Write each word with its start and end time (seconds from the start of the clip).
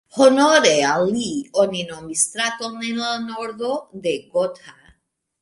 Honore 0.19 0.69
al 0.93 1.03
li 1.17 1.25
oni 1.63 1.83
nomis 1.89 2.23
straton 2.31 2.81
en 2.89 2.99
la 3.03 3.13
nordo 3.27 3.71
de 4.09 4.17
Gotha. 4.35 4.77